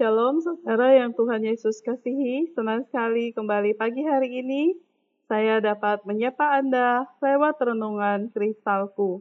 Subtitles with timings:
[0.00, 4.72] Shalom saudara yang Tuhan Yesus kasihi, senang sekali kembali pagi hari ini
[5.28, 9.20] saya dapat menyapa Anda lewat renungan kristalku.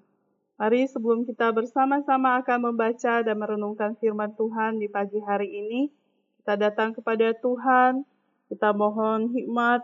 [0.55, 5.91] Mari sebelum kita bersama-sama akan membaca dan merenungkan firman Tuhan di pagi hari ini,
[6.39, 8.07] kita datang kepada Tuhan,
[8.47, 9.83] kita mohon hikmat,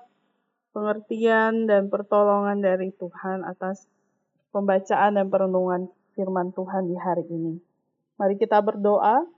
[0.71, 3.84] pengertian, dan pertolongan dari Tuhan atas
[4.55, 7.59] pembacaan dan perenungan firman Tuhan di hari ini.
[8.16, 9.35] Mari kita berdoa.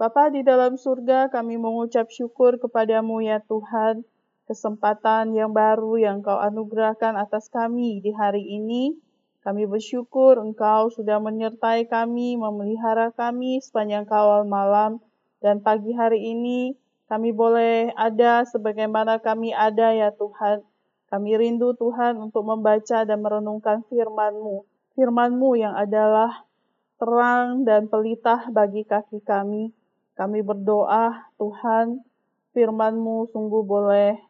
[0.00, 4.00] Bapa di dalam surga, kami mengucap syukur kepadamu ya Tuhan,
[4.48, 8.96] kesempatan yang baru yang kau anugerahkan atas kami di hari ini.
[9.44, 15.04] Kami bersyukur Engkau sudah menyertai kami, memelihara kami sepanjang kawal malam,
[15.44, 16.72] dan pagi hari ini
[17.04, 20.64] kami boleh ada sebagaimana kami ada ya Tuhan.
[21.12, 24.64] Kami rindu Tuhan untuk membaca dan merenungkan firman-Mu.
[24.96, 26.48] Firman-Mu yang adalah
[26.96, 29.76] terang dan pelitah bagi kaki kami
[30.20, 32.04] kami berdoa, Tuhan,
[32.52, 34.20] firman-Mu sungguh boleh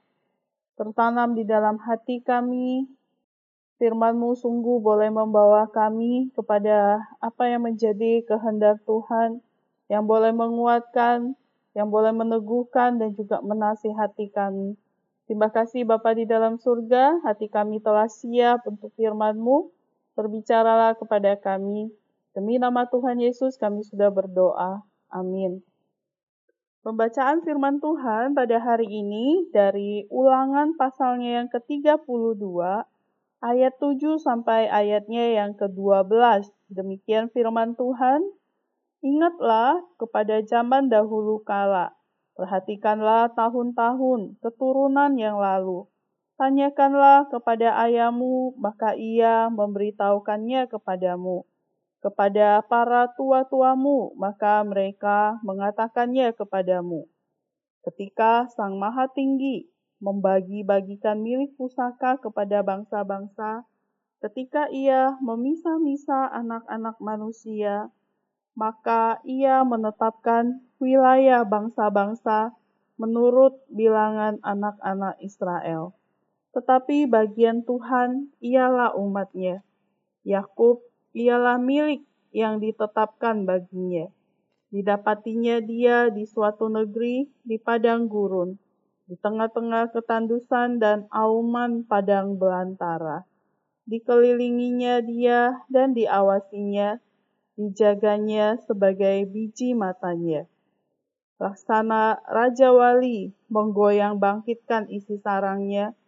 [0.79, 2.87] tertanam di dalam hati kami.
[3.83, 9.43] Firman-Mu sungguh boleh membawa kami kepada apa yang menjadi kehendak Tuhan,
[9.91, 11.35] yang boleh menguatkan,
[11.75, 14.79] yang boleh meneguhkan, dan juga menasihati kami.
[15.27, 19.75] Terima kasih Bapa di dalam surga, hati kami telah siap untuk firman-Mu.
[20.15, 21.91] Berbicaralah kepada kami.
[22.31, 24.87] Demi nama Tuhan Yesus kami sudah berdoa.
[25.11, 25.70] Amin.
[26.81, 32.41] Pembacaan firman Tuhan pada hari ini dari ulangan pasalnya yang ke-32
[33.45, 36.49] ayat 7 sampai ayatnya yang ke-12.
[36.73, 38.25] Demikian firman Tuhan.
[39.05, 41.93] Ingatlah kepada zaman dahulu kala.
[42.33, 45.85] Perhatikanlah tahun-tahun keturunan yang lalu.
[46.41, 51.45] Tanyakanlah kepada ayahmu, maka ia memberitahukannya kepadamu
[52.01, 57.05] kepada para tua-tuamu, maka mereka mengatakannya kepadamu.
[57.85, 59.69] Ketika Sang Maha Tinggi
[60.01, 63.69] membagi-bagikan milik pusaka kepada bangsa-bangsa,
[64.25, 67.93] ketika ia memisah-misah anak-anak manusia,
[68.57, 72.57] maka ia menetapkan wilayah bangsa-bangsa
[73.01, 75.97] menurut bilangan anak-anak Israel.
[76.53, 79.65] Tetapi bagian Tuhan ialah umatnya.
[80.27, 80.85] Yakub
[81.17, 84.07] ialah milik yang ditetapkan baginya.
[84.71, 88.55] Didapatinya dia di suatu negeri di padang gurun,
[89.11, 93.27] di tengah-tengah ketandusan dan auman padang belantara.
[93.91, 97.03] Dikelilinginya dia dan diawasinya,
[97.59, 100.47] dijaganya sebagai biji matanya.
[101.43, 105.99] Laksana Raja Wali menggoyang bangkitkan isi sarangnya,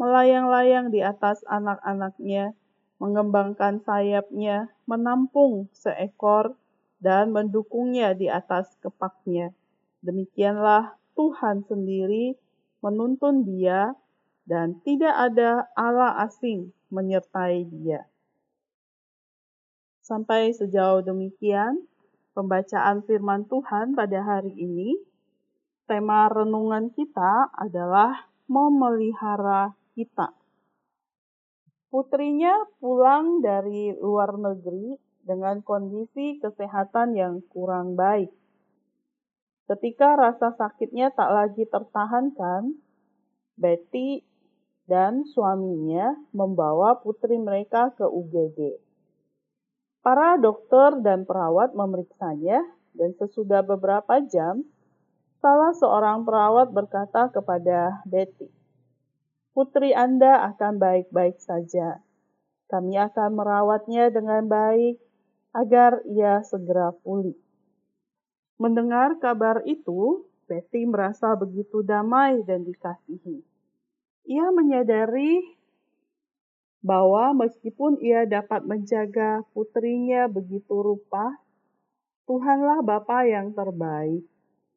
[0.00, 2.56] melayang-layang di atas anak-anaknya,
[2.96, 6.56] mengembangkan sayapnya, menampung seekor,
[6.96, 9.52] dan mendukungnya di atas kepaknya.
[10.00, 12.36] Demikianlah Tuhan sendiri
[12.80, 13.92] menuntun dia,
[14.46, 18.06] dan tidak ada Allah asing menyertai dia.
[20.06, 21.82] Sampai sejauh demikian,
[22.30, 24.94] pembacaan firman Tuhan pada hari ini.
[25.90, 30.30] Tema renungan kita adalah memelihara kita.
[31.96, 38.28] Putrinya pulang dari luar negeri dengan kondisi kesehatan yang kurang baik.
[39.64, 42.76] Ketika rasa sakitnya tak lagi tertahankan,
[43.56, 44.20] Betty
[44.84, 48.76] dan suaminya membawa putri mereka ke UGD.
[50.04, 52.60] Para dokter dan perawat memeriksanya,
[52.92, 54.68] dan sesudah beberapa jam,
[55.40, 58.52] salah seorang perawat berkata kepada Betty,
[59.56, 62.04] putri Anda akan baik-baik saja.
[62.68, 65.00] Kami akan merawatnya dengan baik
[65.56, 67.40] agar ia segera pulih.
[68.60, 73.40] Mendengar kabar itu, Betty merasa begitu damai dan dikasihi.
[74.28, 75.56] Ia menyadari
[76.84, 81.40] bahwa meskipun ia dapat menjaga putrinya begitu rupa,
[82.28, 84.26] Tuhanlah Bapa yang terbaik,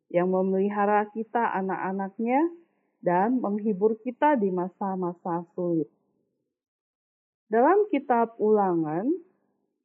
[0.08, 2.59] yang memelihara kita anak-anaknya
[3.00, 5.88] dan menghibur kita di masa-masa sulit.
[7.50, 9.10] Dalam kitab ulangan,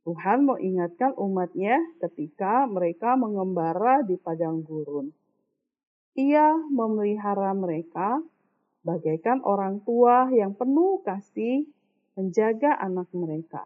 [0.05, 5.09] Tuhan mengingatkan umatnya ketika mereka mengembara di padang gurun.
[6.15, 8.21] Ia memelihara mereka
[8.85, 11.65] bagaikan orang tua yang penuh kasih
[12.21, 13.65] menjaga anak mereka.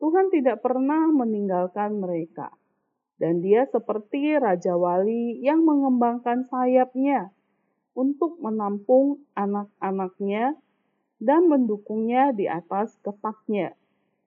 [0.00, 2.52] Tuhan tidak pernah meninggalkan mereka,
[3.20, 7.32] dan Dia seperti Raja Wali yang mengembangkan sayapnya
[7.96, 10.52] untuk menampung anak-anaknya
[11.16, 13.72] dan mendukungnya di atas kepaknya.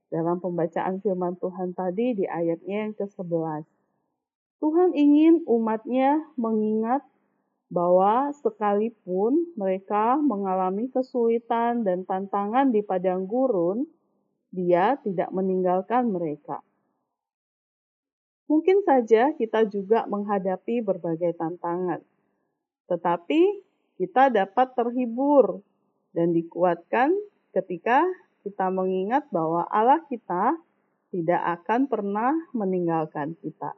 [0.10, 3.62] Dalam pembacaan firman Tuhan tadi di ayatnya yang ke-11.
[4.58, 7.06] Tuhan ingin umatnya mengingat
[7.70, 13.86] bahwa sekalipun mereka mengalami kesulitan dan tantangan di padang gurun,
[14.50, 16.66] dia tidak meninggalkan mereka.
[18.50, 22.02] Mungkin saja kita juga menghadapi berbagai tantangan,
[22.90, 23.62] tetapi
[24.02, 25.62] kita dapat terhibur
[26.18, 27.14] dan dikuatkan
[27.54, 28.02] ketika
[28.42, 30.58] kita mengingat bahwa Allah kita
[31.14, 33.78] tidak akan pernah meninggalkan kita.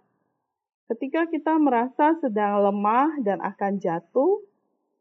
[0.91, 4.43] Ketika kita merasa sedang lemah dan akan jatuh,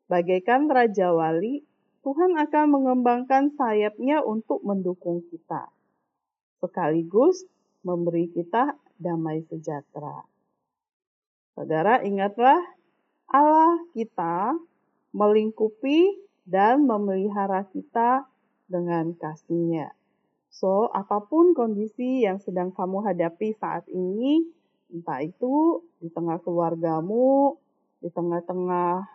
[0.07, 1.67] bagaikan Raja Wali,
[2.07, 5.69] Tuhan akan mengembangkan sayapnya untuk mendukung kita,
[6.63, 7.45] sekaligus
[7.83, 10.25] memberi kita damai sejahtera.
[11.59, 12.57] Saudara, ingatlah
[13.31, 14.59] Allah kita
[15.15, 18.27] melingkupi dan memelihara kita
[18.67, 19.95] dengan kasihnya.
[20.51, 24.43] So, apa pun kondisi yang sedang kamu hadapi saat ini,
[24.91, 27.55] entah itu di tengah keluargamu,
[28.03, 29.07] di tengah-tengah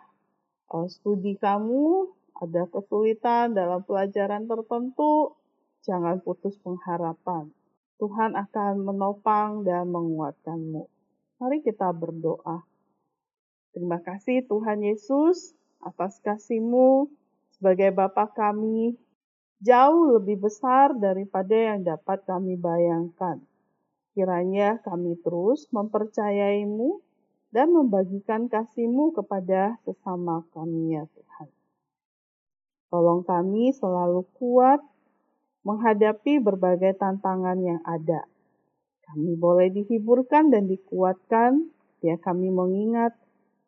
[0.72, 2.08] uh, studi kamu,
[2.40, 5.36] ada kesulitan dalam pelajaran tertentu,
[5.84, 7.52] jangan putus pengharapan.
[8.00, 10.84] Tuhan akan menopang dan menguatkanmu.
[11.40, 12.75] Mari kita berdoa.
[13.76, 15.52] Terima kasih Tuhan Yesus
[15.84, 17.12] atas kasih-Mu
[17.52, 18.96] sebagai Bapa kami
[19.60, 23.36] jauh lebih besar daripada yang dapat kami bayangkan.
[24.16, 27.04] Kiranya kami terus mempercayaimu
[27.52, 31.52] dan membagikan kasihmu kepada sesama kami ya Tuhan.
[32.88, 34.80] Tolong kami selalu kuat
[35.68, 38.24] menghadapi berbagai tantangan yang ada.
[39.04, 41.68] Kami boleh dihiburkan dan dikuatkan,
[42.00, 43.12] ya kami mengingat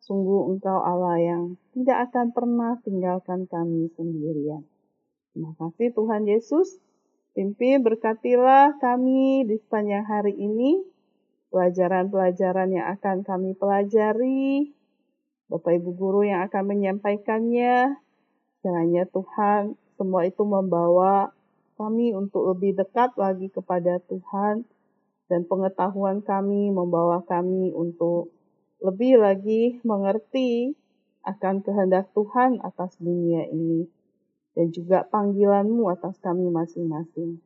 [0.09, 1.43] sungguh engkau Allah yang
[1.77, 4.65] tidak akan pernah tinggalkan kami sendirian.
[5.29, 6.81] Terima kasih Tuhan Yesus.
[7.37, 10.81] Pimpin berkatilah kami di sepanjang hari ini,
[11.53, 14.73] pelajaran-pelajaran yang akan kami pelajari,
[15.45, 18.01] Bapak Ibu Guru yang akan menyampaikannya,
[18.65, 21.37] kiranya Tuhan semua itu membawa
[21.77, 24.65] kami untuk lebih dekat lagi kepada Tuhan,
[25.29, 28.33] dan pengetahuan kami membawa kami untuk
[28.79, 30.75] lebih lagi mengerti
[31.27, 33.87] akan kehendak Tuhan atas dunia ini
[34.55, 37.39] dan juga panggilanmu atas kami masing-masing.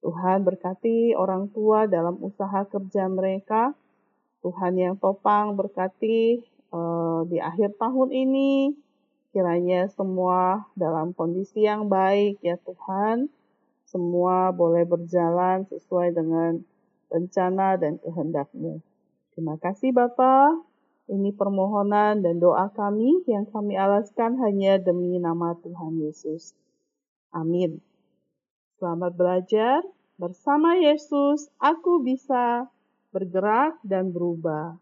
[0.00, 3.76] Tuhan berkati orang tua dalam usaha kerja mereka.
[4.40, 6.40] Tuhan yang topang berkati
[6.72, 8.72] uh, di akhir tahun ini.
[9.30, 13.28] Kiranya semua dalam kondisi yang baik ya Tuhan.
[13.84, 16.64] Semua boleh berjalan sesuai dengan
[17.12, 18.80] rencana dan kehendakmu.
[19.36, 20.69] Terima kasih Bapak.
[21.10, 26.54] Ini permohonan dan doa kami yang kami alaskan hanya demi nama Tuhan Yesus.
[27.34, 27.82] Amin.
[28.78, 29.82] Selamat belajar.
[30.14, 32.70] Bersama Yesus, aku bisa
[33.10, 34.78] bergerak dan berubah.